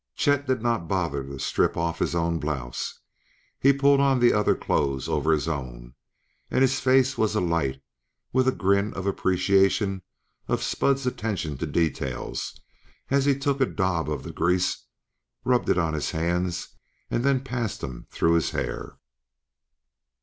[0.15, 2.97] Chet did not bother to strip off his own blouse;
[3.59, 5.93] he pulled on the other clothes over his own,
[6.49, 7.79] and his face was alight
[8.33, 10.01] with a grin of appreciation
[10.47, 12.59] of Spud's attention to details
[13.11, 14.87] as he took a daub of the grease,
[15.45, 16.69] rubbed it on his hands,
[17.11, 18.97] then passed them through his hair.